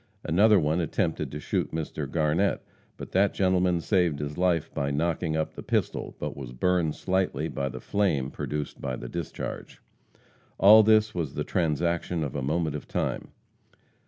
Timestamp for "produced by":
8.31-8.95